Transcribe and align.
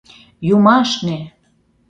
Юмашне! 0.55 1.17